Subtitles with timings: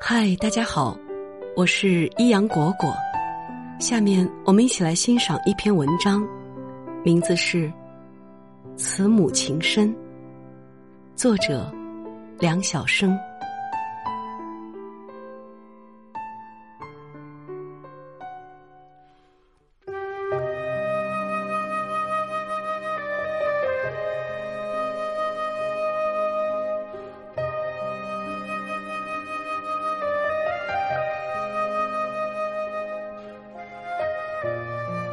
[0.00, 0.96] 嗨，大家好，
[1.56, 2.94] 我是一阳果果。
[3.80, 6.24] 下面我们一起来欣赏一篇文章，
[7.04, 7.66] 名字是
[8.76, 9.92] 《慈母情深》，
[11.16, 11.70] 作者
[12.38, 13.18] 梁晓声。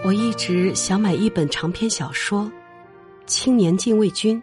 [0.06, 2.44] 我一直想买一本长篇小说
[3.26, 4.40] 《青年禁卫军》，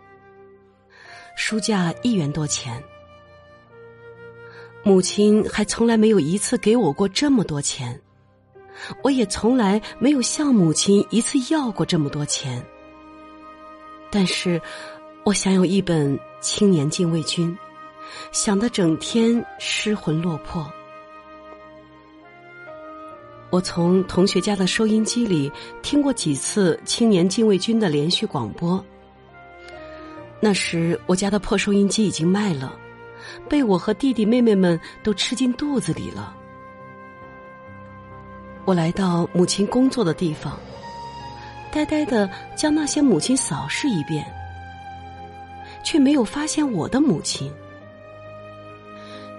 [1.36, 2.82] 书价一元多钱。
[4.82, 7.96] 母亲还从来没有一次给我过这么多钱，
[9.04, 12.60] 我也从来没有向母亲一次要过这么多钱。
[14.10, 14.60] 但是，
[15.22, 17.56] 我想有一本《青年禁卫军》，
[18.32, 20.68] 想得整天失魂落魄。
[23.52, 28.82] 我从同学家的收音机里听过几次青年禁卫军的连续广播。
[30.40, 32.74] 那时我家的破收音机已经卖了，
[33.50, 36.34] 被我和弟弟妹妹们都吃进肚子里了。
[38.64, 40.58] 我来到母亲工作的地方，
[41.70, 44.24] 呆呆的将那些母亲扫视一遍，
[45.84, 47.52] 却没有发现我的母亲。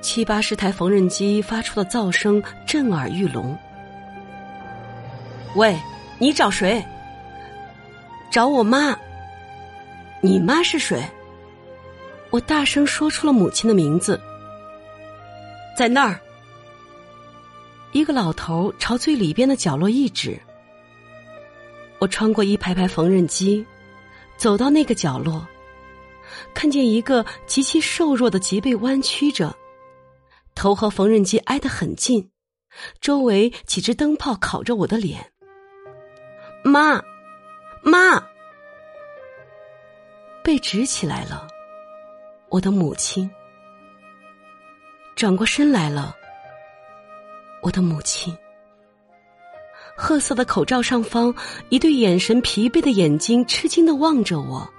[0.04, 3.58] 七八十台缝纫机发出的噪声震耳欲聋。
[5.56, 5.80] 喂，
[6.18, 6.84] 你找谁？
[8.32, 8.98] 找我妈。
[10.20, 11.08] 你妈是谁？
[12.32, 14.20] 我大声说出了母亲的名字。
[15.78, 16.20] 在那儿。
[17.92, 20.40] 一个老头朝最里边的角落一指。
[22.00, 23.64] 我穿过一排排缝纫机，
[24.36, 25.48] 走到那个角落，
[26.56, 29.56] 看见一个极其瘦弱的脊背弯曲着，
[30.56, 32.32] 头和缝纫机挨得很近，
[33.00, 35.33] 周围几只灯泡烤着我的脸。
[36.64, 37.04] 妈，
[37.82, 38.26] 妈，
[40.42, 41.48] 被指起来了。
[42.50, 43.30] 我的母亲
[45.16, 46.16] 转过身来了。
[47.62, 48.38] 我的母亲，
[49.96, 51.34] 褐色的口罩上方，
[51.70, 54.70] 一对眼神疲惫的眼睛吃惊的望着我。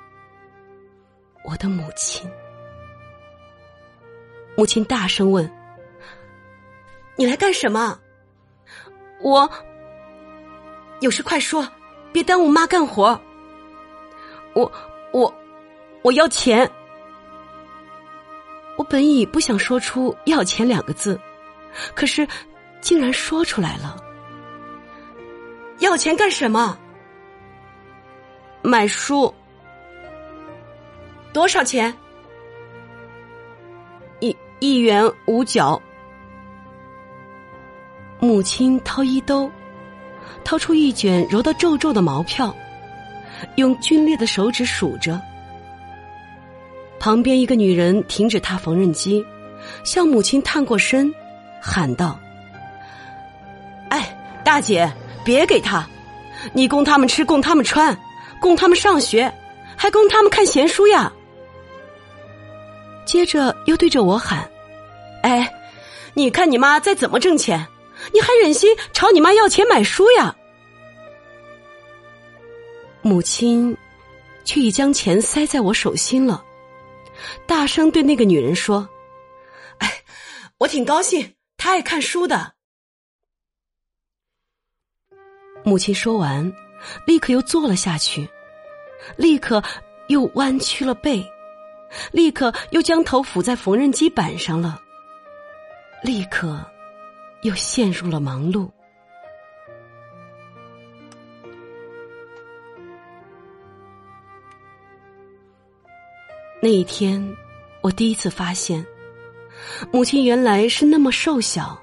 [1.45, 2.31] 我的母亲，
[4.57, 5.51] 母亲大声问
[7.17, 7.99] ：“你来干什么？”
[9.21, 9.51] 我。
[11.05, 11.69] 有事快说，
[12.13, 13.21] 别耽误妈干活。
[14.55, 14.73] 我
[15.13, 15.35] 我
[16.01, 16.69] 我要钱。
[18.79, 21.21] 我本已不想说出“要钱”两个字，
[21.95, 22.27] 可是
[22.81, 24.03] 竟然说出来了。
[25.81, 26.75] 要钱干什么？
[28.63, 29.33] 买书。
[31.35, 31.95] 多少钱？
[34.21, 35.79] 一一元五角。
[38.21, 39.53] 母亲掏衣兜。
[40.45, 42.55] 掏出一卷揉得皱皱的毛票，
[43.57, 45.21] 用皲裂的手指数着。
[46.99, 49.25] 旁边一个女人停止踏缝纫机，
[49.85, 51.13] 向母亲探过身，
[51.61, 52.19] 喊道
[53.91, 54.91] ：“哎，大姐，
[55.25, 55.87] 别给他！
[56.53, 57.99] 你供他们吃，供他们穿，
[58.41, 59.33] 供他们上学，
[59.77, 61.13] 还供他们看闲书呀！”
[63.05, 64.49] 接着又对着我喊
[65.23, 65.53] ：“哎，
[66.15, 67.67] 你看你妈再怎么挣钱？”
[68.15, 70.37] 你还忍心朝你妈要钱买书呀？
[73.03, 73.77] 母亲
[74.45, 76.45] 却已将钱塞在我手心了，
[77.45, 78.89] 大声对那个女人说
[79.79, 80.05] ：“哎，
[80.59, 82.55] 我挺高兴，她爱看书的。”
[85.67, 86.53] 母亲说完，
[87.09, 88.29] 立刻又坐了下去，
[89.17, 89.61] 立刻
[90.07, 91.27] 又弯曲了背，
[92.13, 94.81] 立刻又将头伏在缝纫机板上了，
[96.05, 96.65] 立刻。
[97.45, 98.69] 又陷入了忙碌。
[106.61, 107.37] 那一天，
[107.83, 108.85] 我第一次发现，
[109.93, 111.79] 母亲原来是那么瘦小。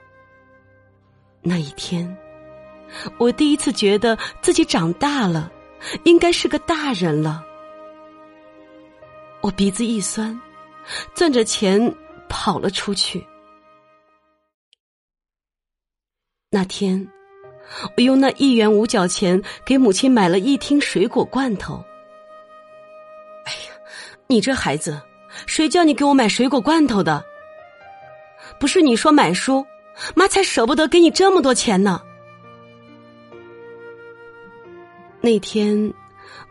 [1.44, 2.18] 那一天，
[3.20, 5.52] 我第一次觉得自己长大了，
[6.04, 7.46] 应该是个大人了。
[9.42, 10.40] 我鼻子一酸，
[11.14, 11.96] 攥着钱
[12.28, 13.24] 跑了出去。
[16.54, 17.08] 那天，
[17.96, 21.82] 我用那一元五角钱给母亲买了一听水果罐头。
[23.46, 23.72] 哎呀，
[24.28, 25.02] 你这孩子，
[25.46, 27.24] 谁叫你给我买水果罐头的？
[28.60, 29.66] 不是你说买书，
[30.14, 32.02] 妈才舍不得给你这么多钱呢。
[35.22, 35.94] 那天，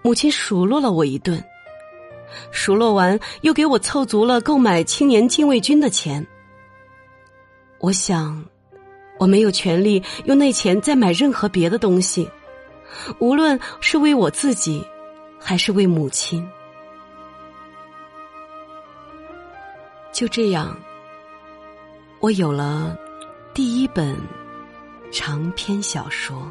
[0.00, 1.44] 母亲数落了我一顿，
[2.50, 6.26] 数落完又给我凑足了购买青年禁卫军的钱。
[7.80, 8.42] 我想，
[9.20, 12.26] 我没有权利用那钱再买任何别的东西，
[13.18, 14.82] 无论是为我自己，
[15.38, 16.48] 还是为母亲。
[20.10, 20.74] 就这样，
[22.20, 22.96] 我有了
[23.52, 24.16] 第一本
[25.12, 26.50] 长篇小说。